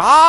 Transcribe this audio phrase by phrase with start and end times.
[0.00, 0.25] 儿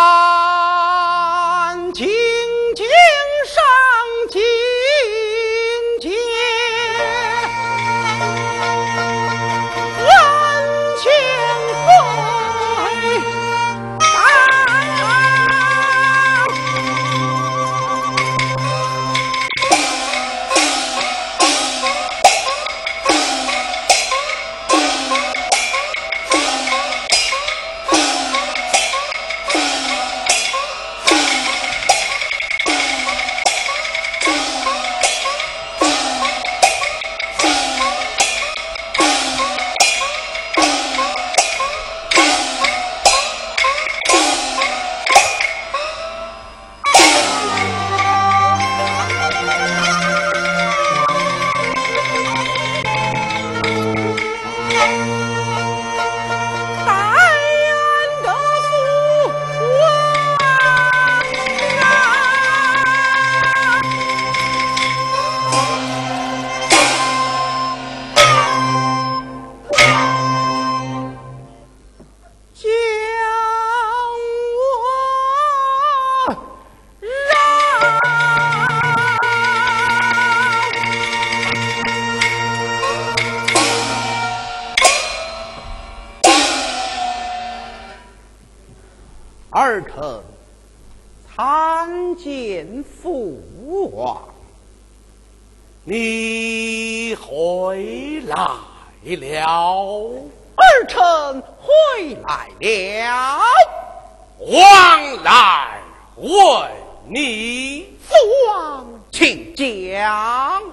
[109.28, 110.64] 请讲。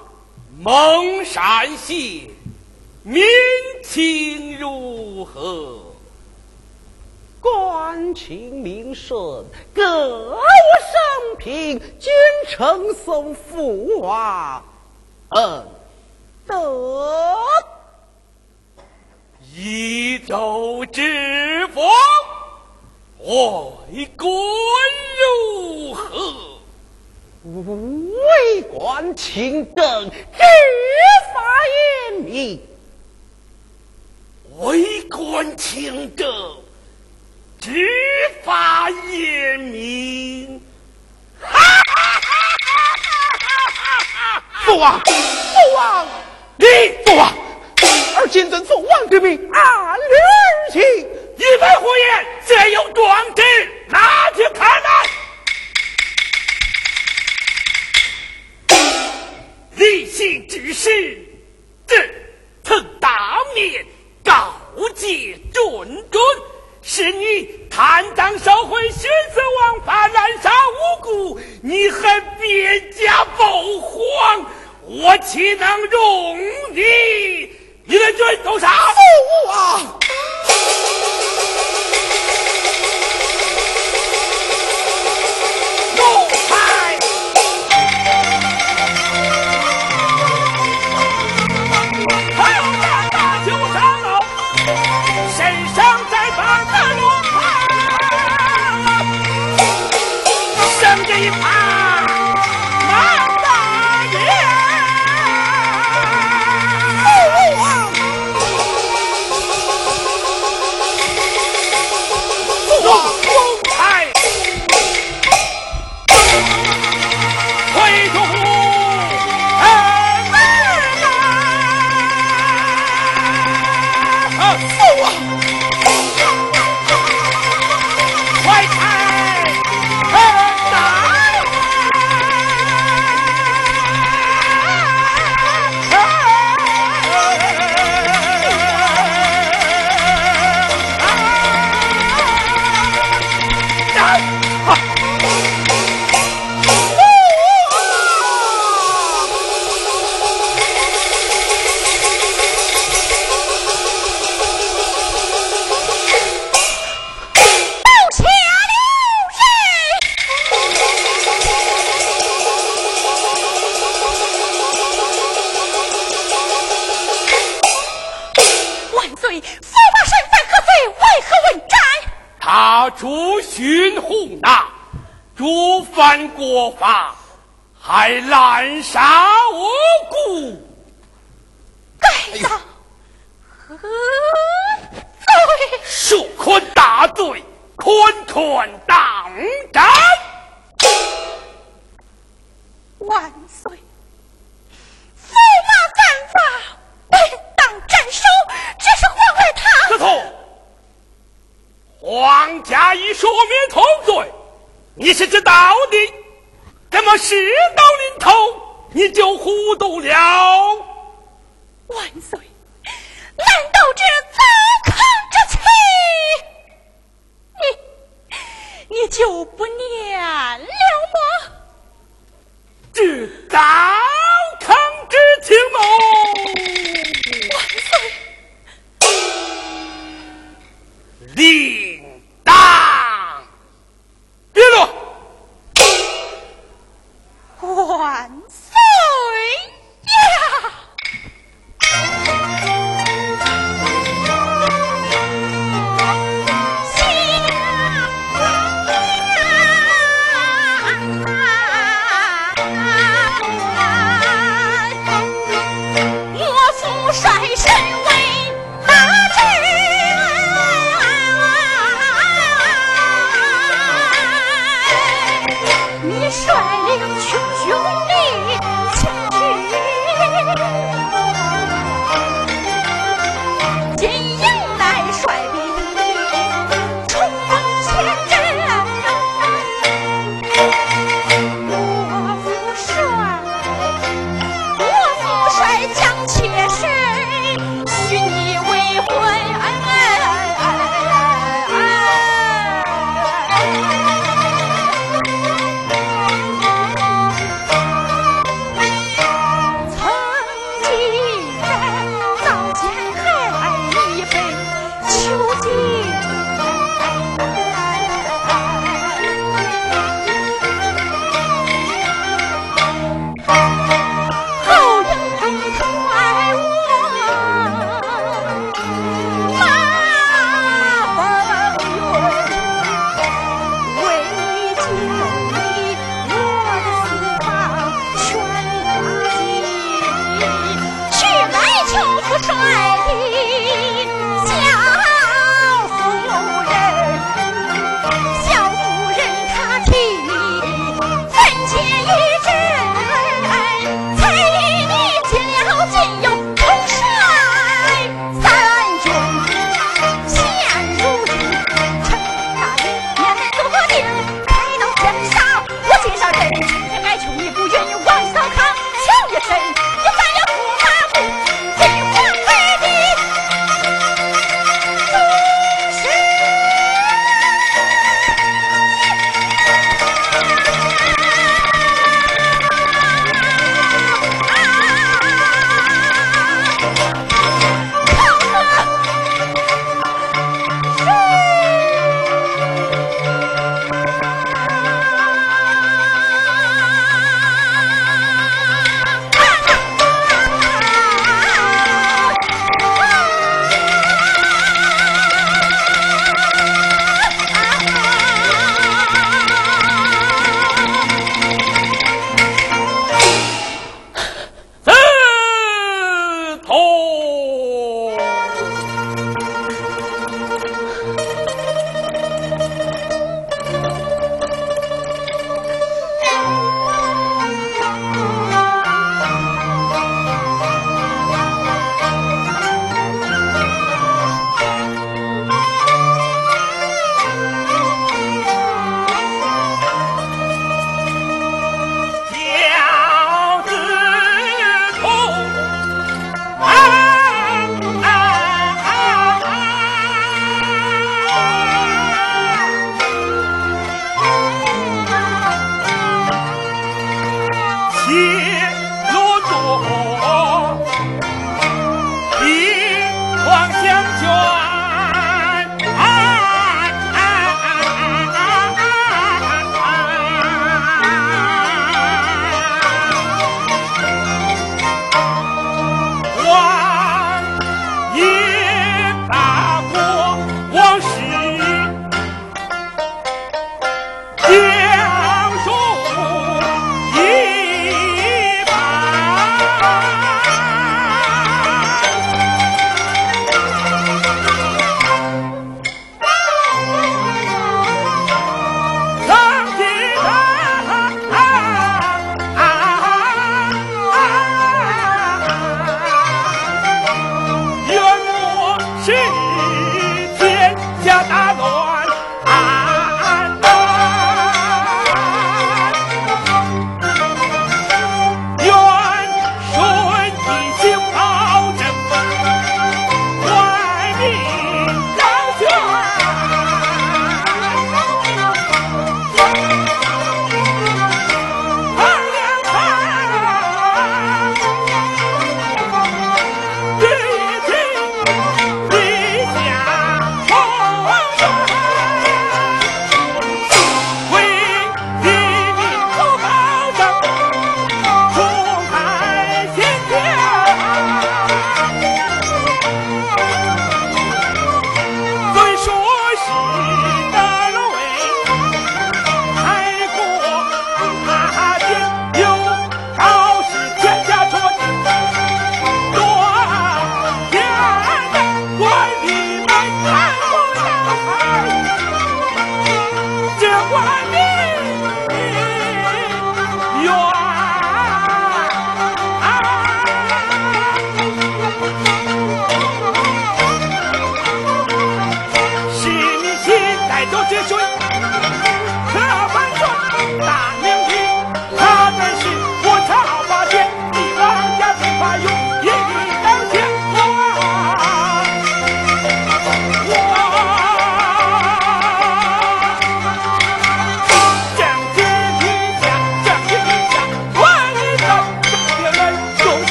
[0.60, 2.30] 蒙山县
[3.02, 3.24] 民
[3.82, 5.80] 情如何？
[7.40, 12.12] 官情民顺，歌舞升平，君
[12.48, 14.64] 臣送父王，
[15.30, 15.66] 嗯，
[16.46, 16.54] 得
[19.56, 21.84] 一州之风，
[23.18, 24.32] 外官
[25.18, 26.53] 如何？
[27.44, 30.38] 为官清正，执
[31.34, 31.42] 法
[32.10, 32.58] 严明。
[34.60, 36.26] 为官清正，
[37.60, 37.86] 执
[38.42, 40.62] 法严明。
[44.64, 46.06] 父王，父王，
[46.56, 46.66] 你
[47.04, 47.30] 父王，
[48.16, 50.80] 而今遵父王之命，按律而行。
[50.80, 53.42] 一番胡言，这有状纸，
[53.88, 55.23] 拿去看来。
[59.76, 61.18] 立信之时，
[61.86, 62.10] 朕
[62.62, 63.10] 曾当
[63.54, 63.84] 面
[64.22, 64.54] 告
[64.94, 66.22] 诫准准，
[66.82, 74.46] 是你贪赃受贿、徇私枉法、滥杀无辜，你还变家报皇，
[74.82, 76.38] 我岂能容
[76.72, 76.82] 你？
[77.86, 80.00] 你的军都杀父王。
[85.96, 86.02] 诛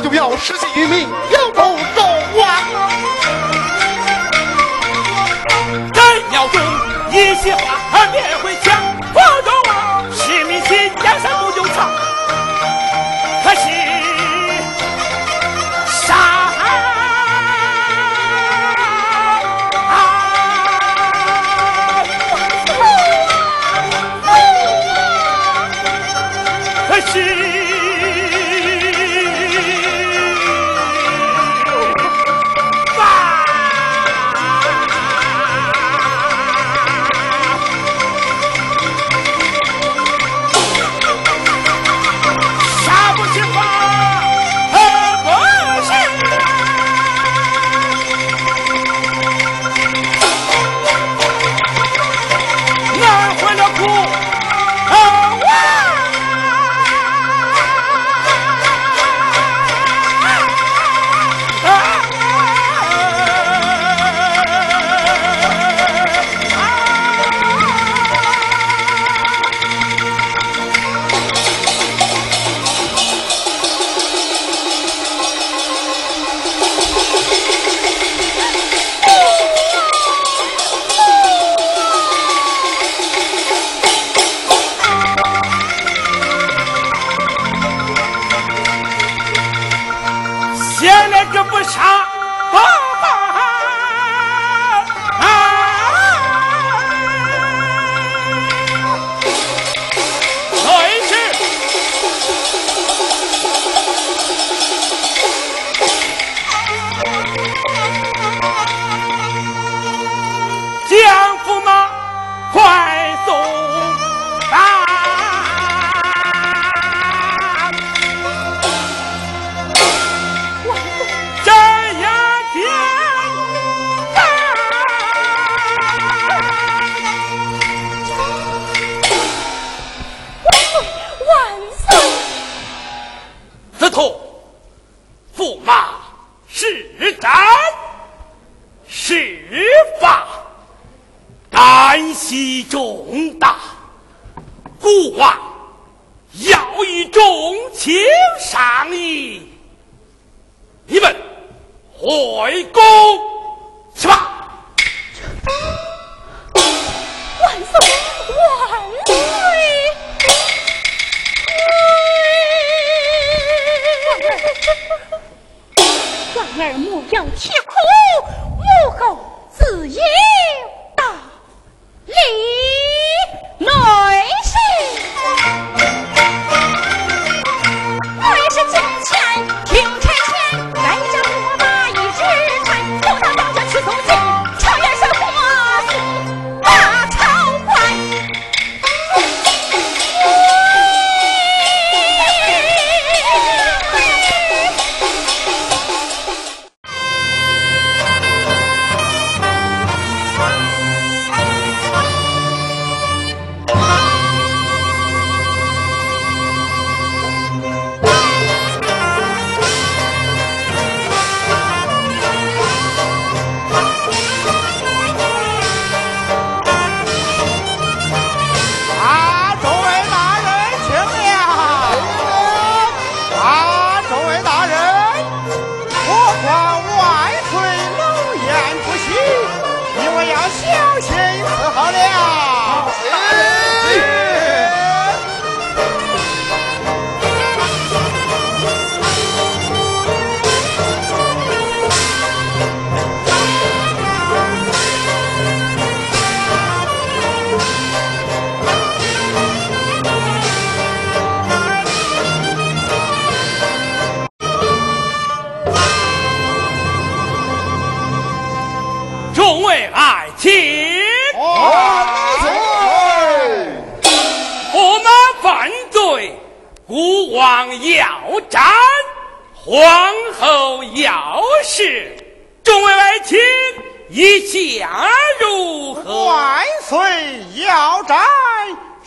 [0.00, 1.60] 就要失信于民，要不
[1.94, 2.02] 走
[2.40, 2.62] 啊！
[5.92, 6.58] 朕要走，
[7.10, 8.89] 一席话，喊别回枪。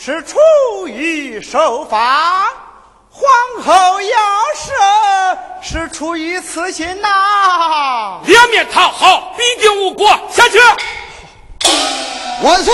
[0.06, 0.38] 是出
[0.86, 2.44] 于受罚
[3.10, 4.18] 皇后要
[4.54, 10.58] 赦是出于慈心呐两面讨好必定无果下去
[12.44, 12.74] 万岁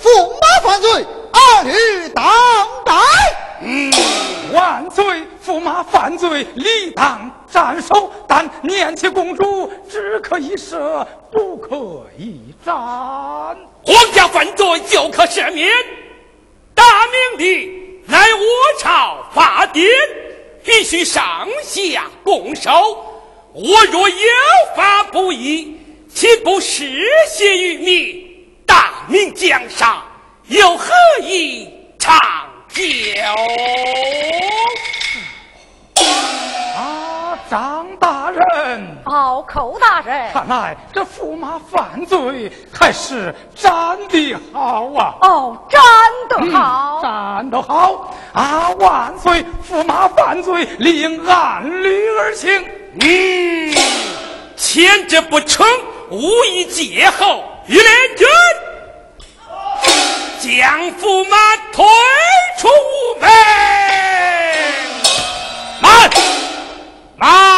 [0.00, 2.24] 驸马犯罪儿女当
[2.84, 2.96] 担
[3.60, 3.92] 嗯
[4.52, 12.72] 万岁驸马犯罪理当斩首但念其公主只可以赦不可以斩。
[12.72, 15.68] 皇家犯罪就可赦免。
[16.78, 17.70] 大明的
[18.06, 19.84] 乃我朝法典，
[20.62, 22.70] 必须上下共守。
[23.52, 24.16] 我若有
[24.76, 25.76] 法不依，
[26.14, 28.46] 岂不失血于民？
[28.64, 29.92] 大明江山
[30.46, 32.16] 又何以长
[32.68, 32.84] 久？
[37.38, 45.14] 啊，张大人，报寇大人，看来这驸马犯罪还是斩的好啊！
[45.22, 45.80] 哦，斩
[46.28, 48.70] 得好，斩得好啊！
[48.78, 52.64] 万岁，驸马犯罪，理应按律而行。
[53.00, 53.74] 嗯，
[54.56, 55.66] 前者不成，
[56.10, 57.44] 无以戒后。
[57.66, 57.84] 于连
[58.16, 58.26] 军
[60.40, 61.36] 将驸马
[61.72, 61.84] 推
[62.58, 63.30] 出屋门，
[67.20, 67.57] Ah!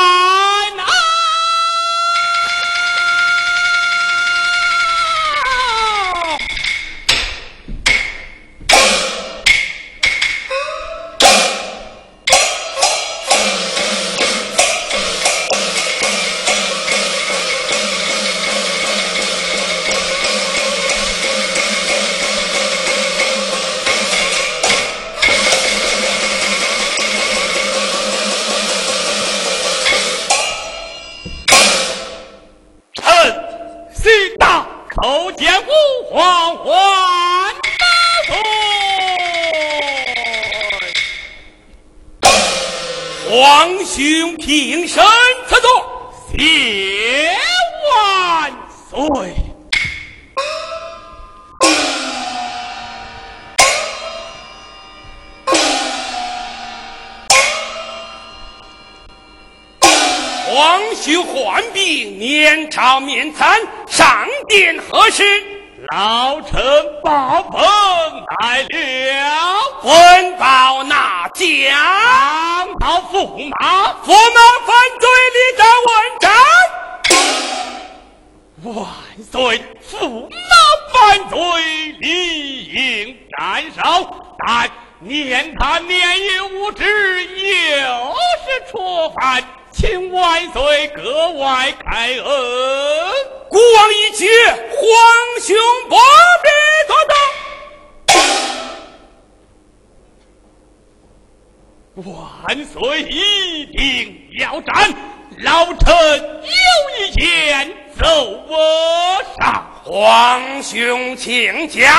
[102.05, 104.95] 万岁一定要斩，
[105.41, 108.05] 老臣有一件奏
[108.49, 109.67] 我上。
[109.85, 111.93] 皇兄请讲。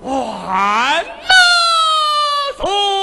[0.00, 1.04] 万
[2.56, 2.95] 岁。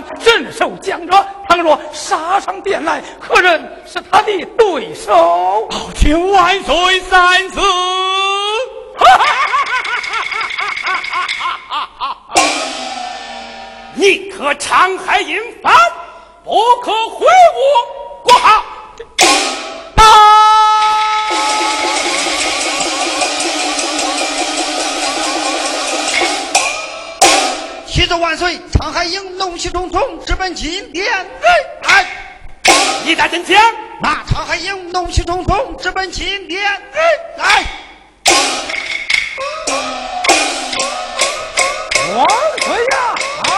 [0.00, 1.26] 镇守江浙。
[1.48, 5.68] 倘若杀上殿来，何人是他的对手？
[5.70, 7.60] 老天万岁三次！
[13.94, 15.72] 宁可长海引犯，
[16.44, 17.60] 不可毁我
[18.22, 18.64] 国号。
[27.86, 28.60] 启奏万岁！
[28.96, 31.06] 常海英怒气冲冲，直奔金殿。
[31.82, 32.06] 哎，
[33.04, 33.62] 你打真讲？
[34.02, 36.62] 那常海英怒气冲冲，直奔金殿。
[37.36, 37.66] 哎，
[42.16, 42.26] 万
[42.58, 43.14] 岁呀！
[43.42, 43.52] 啊！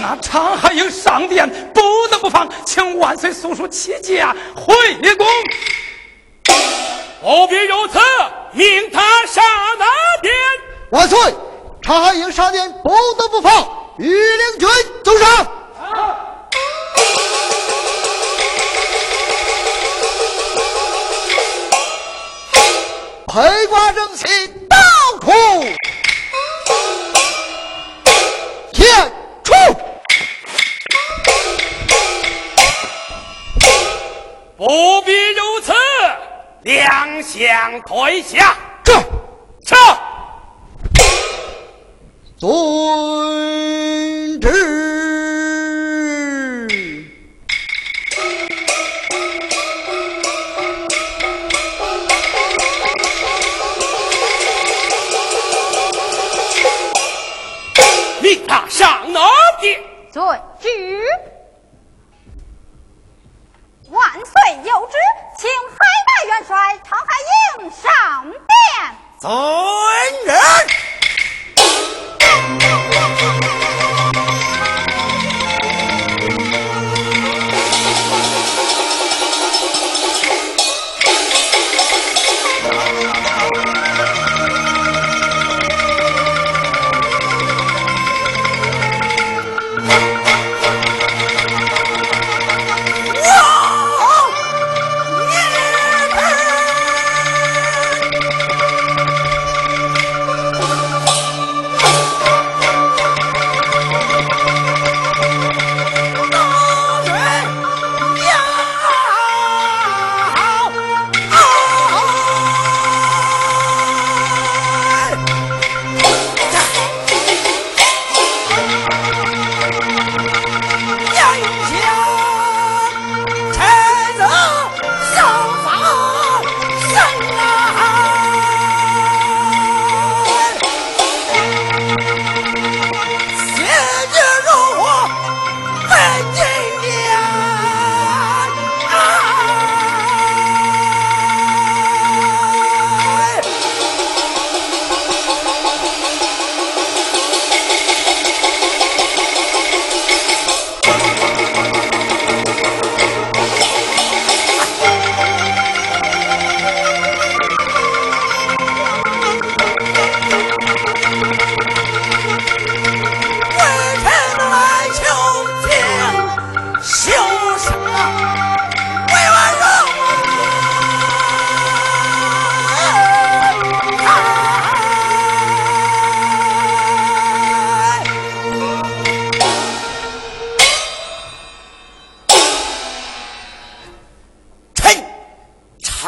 [0.00, 4.74] 那常海英上殿不得不防，请万岁速速起驾回
[5.14, 5.26] 宫。
[7.20, 7.98] 不必如此，
[8.52, 9.44] 命他上
[9.78, 9.84] 哪
[10.22, 10.32] 边？
[10.88, 11.34] 万岁！
[11.84, 14.68] 常海营上殿不得不防，御林军
[15.04, 15.46] 奏上。
[23.28, 24.24] 黑瓜正气，
[24.66, 24.76] 刀
[25.20, 25.30] 苦
[28.72, 29.12] 天
[29.42, 29.52] 出。
[34.56, 35.74] 不必如此，
[36.62, 38.56] 两相退下。
[38.82, 38.94] 这
[39.66, 39.76] 撤。
[42.44, 44.48] 遵旨。
[58.20, 59.20] 命他上哪
[59.62, 59.80] 殿？
[60.12, 60.68] 遵旨。
[63.88, 64.34] 万岁
[64.64, 64.98] 有旨，
[65.38, 67.06] 请海大元帅常海
[67.62, 68.38] 英上殿。
[69.18, 69.30] 走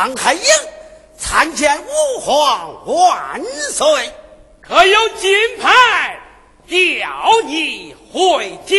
[0.07, 0.41] 张海英
[1.19, 3.43] 参见吾皇万
[3.73, 4.13] 岁。
[4.61, 6.17] 可有金牌
[6.65, 7.09] 调
[7.45, 8.79] 你回京？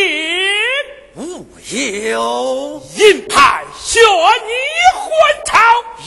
[1.16, 4.52] 吾有银牌选你
[4.96, 5.58] 还朝？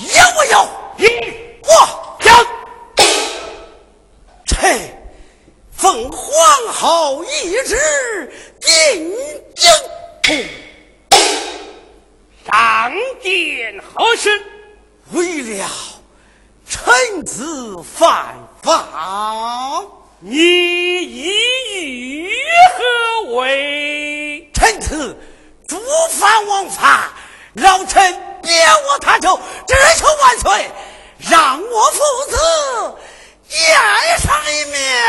[0.01, 0.67] 有没有？
[0.97, 1.05] 你
[1.67, 1.69] 我
[2.19, 2.47] 将
[4.47, 4.89] 臣
[5.71, 9.15] 奉皇后懿旨进
[10.23, 10.49] 京，
[12.43, 12.91] 上
[13.21, 14.41] 殿何事？
[15.11, 15.69] 为了
[16.67, 19.83] 臣子犯法，
[20.19, 21.29] 你意
[22.23, 22.33] 欲
[22.77, 24.49] 何为？
[24.53, 25.17] 臣子
[25.67, 25.77] 诸
[26.11, 27.11] 犯王法，
[27.55, 29.37] 老臣别无他求，
[29.67, 30.71] 只求万岁
[31.29, 31.99] 让我父
[32.29, 32.37] 子
[33.49, 33.59] 见
[34.19, 35.03] 上一面。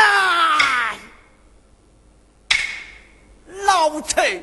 [3.65, 4.43] 老臣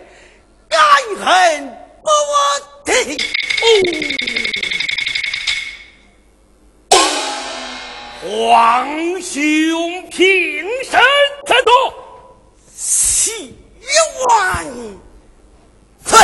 [0.70, 0.80] 感
[1.26, 2.10] 恩不
[2.86, 3.18] 听。
[8.22, 11.00] 皇兄平身
[11.48, 11.94] 在座，
[12.76, 13.58] 喜
[14.28, 14.66] 万
[16.06, 16.20] 岁。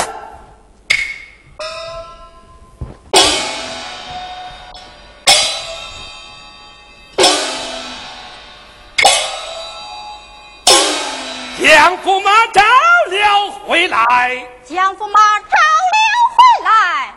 [11.58, 12.62] 将驸马找
[13.10, 14.46] 了回来。
[14.66, 15.56] 将驸马找
[15.94, 15.98] 了
[16.36, 17.14] 回来。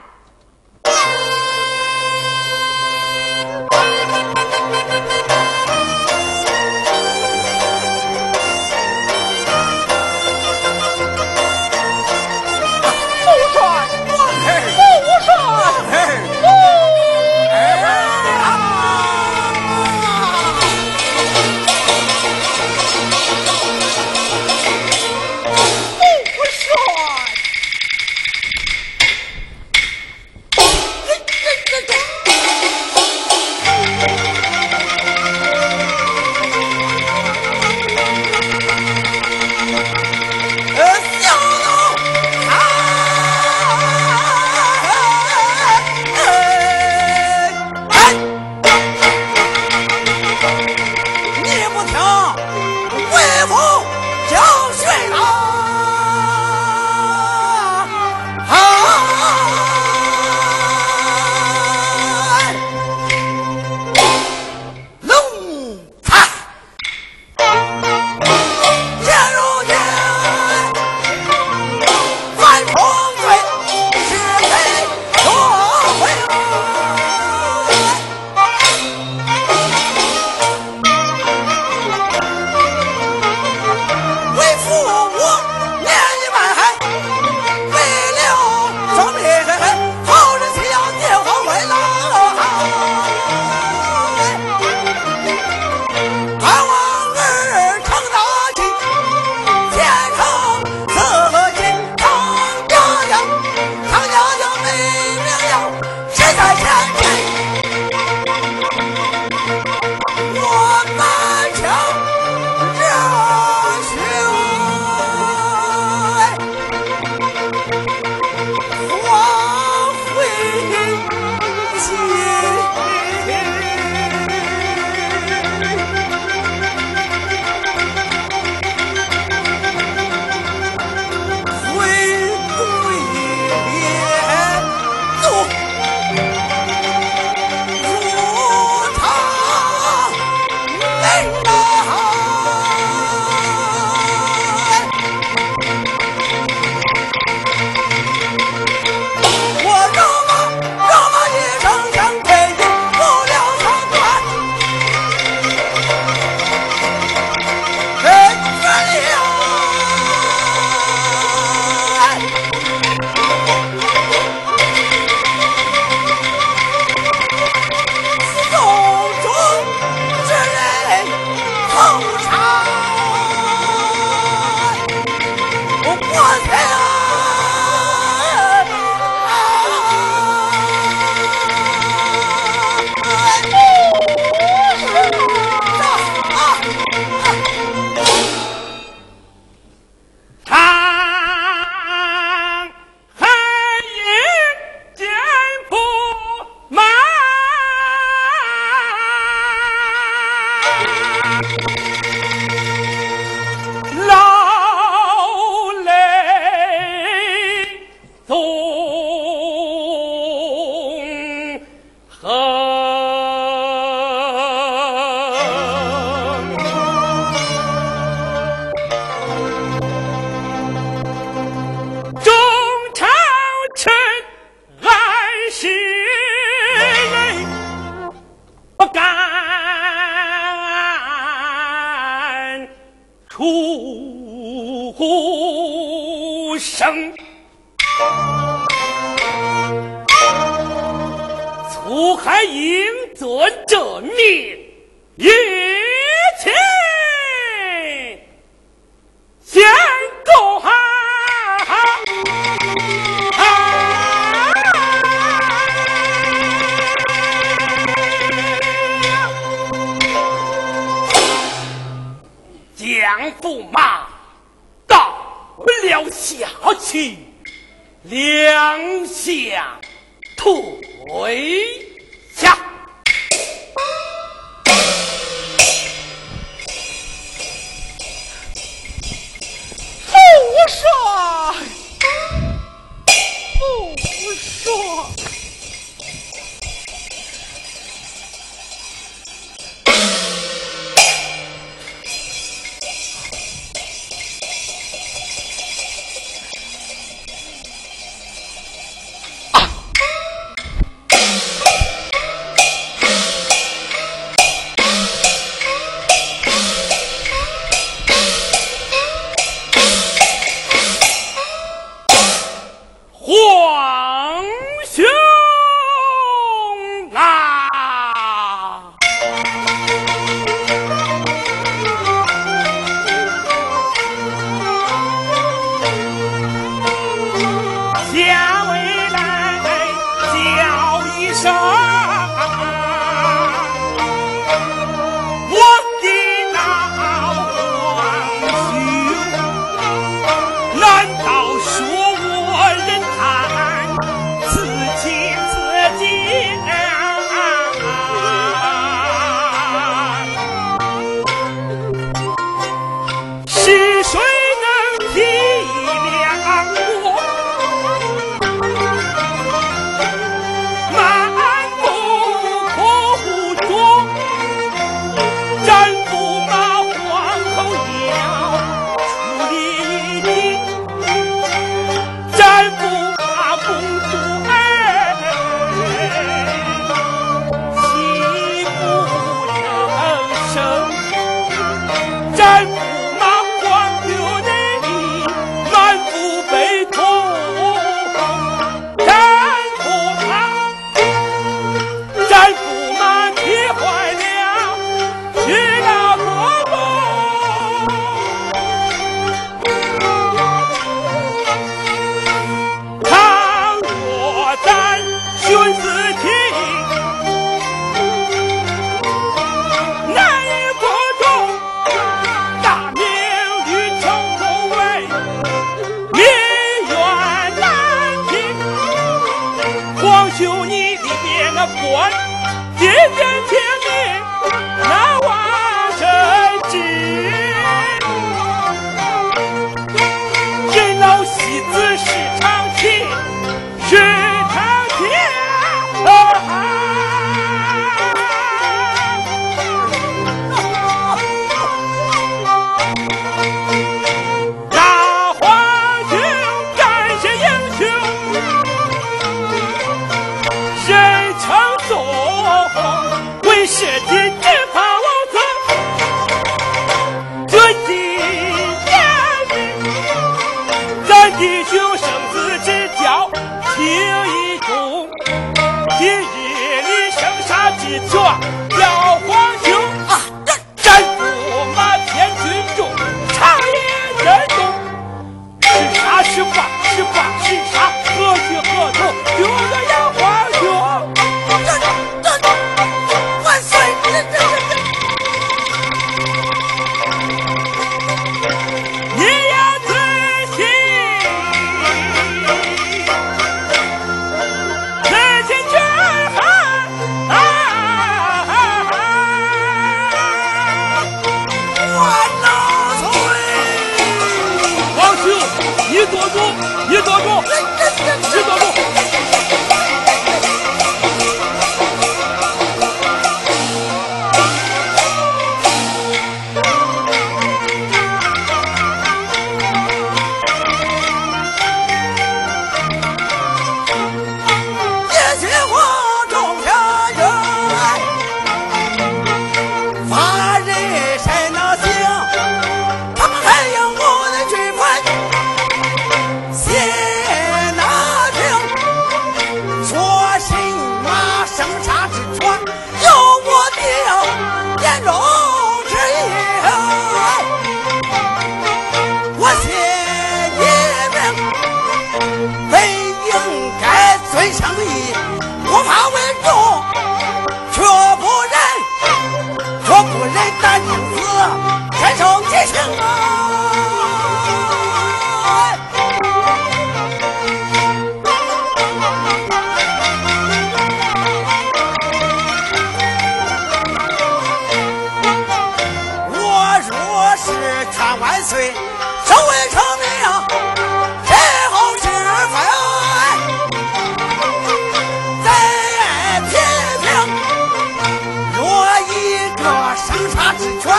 [589.69, 590.91] 这生杀之权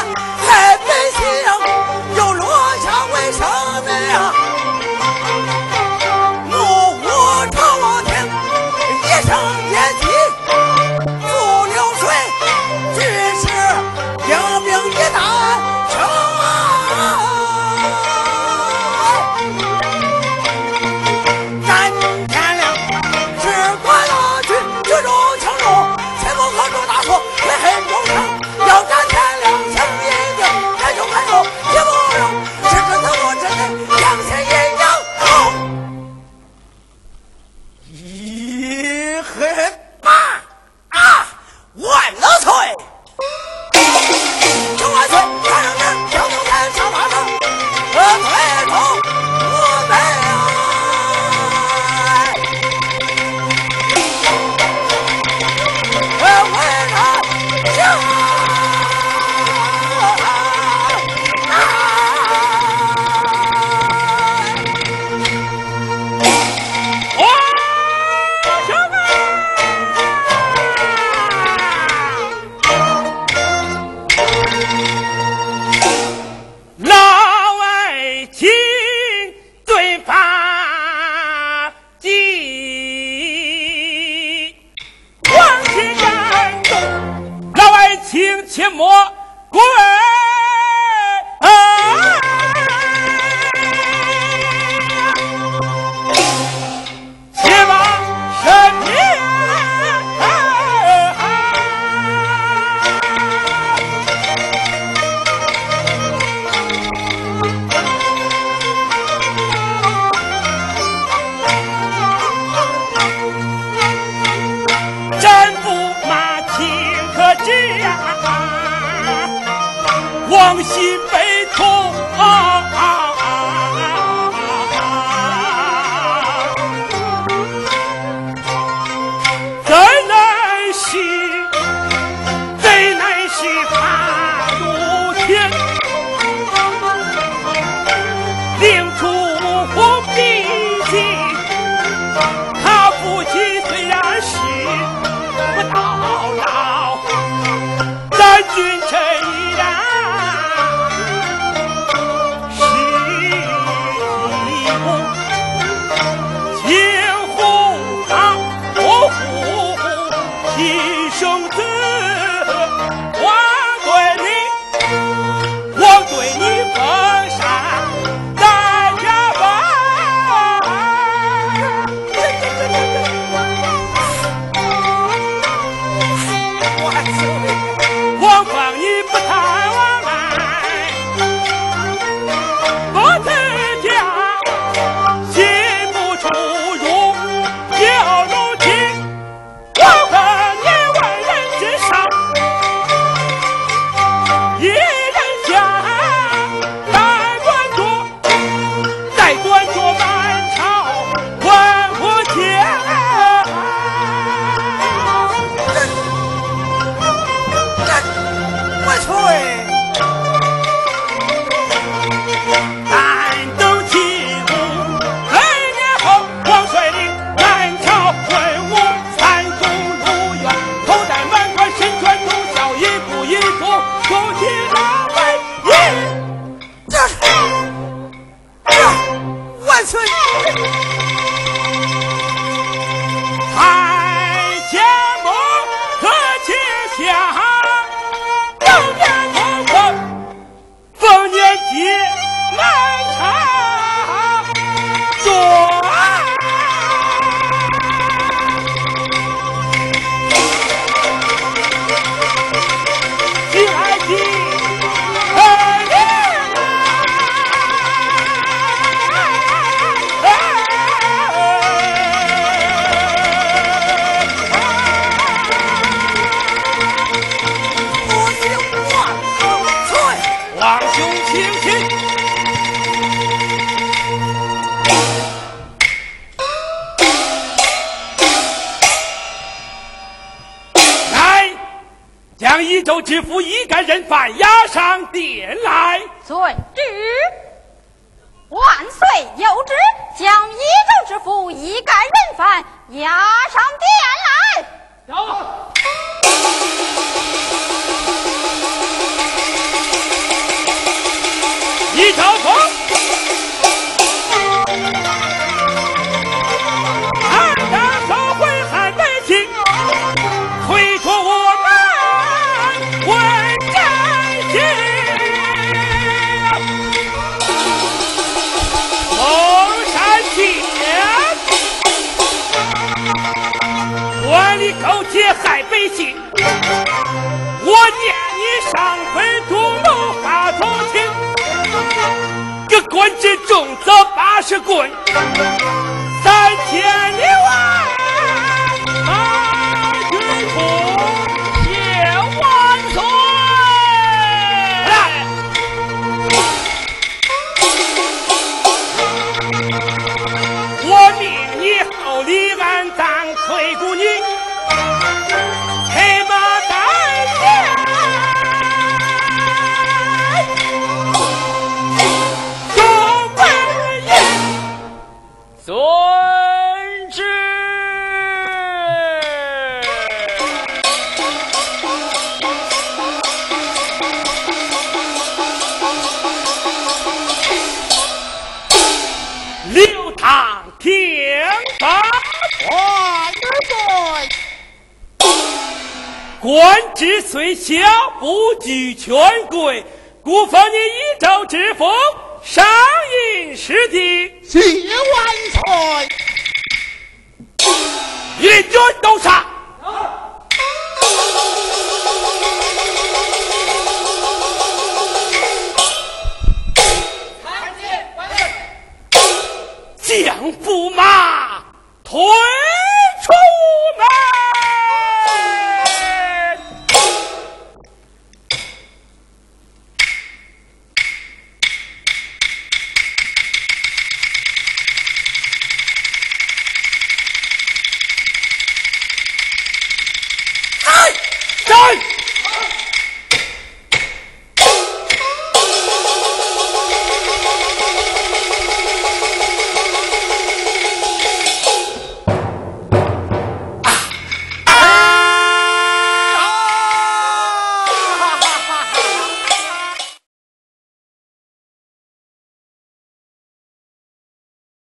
[0.46, 1.79] 在百姓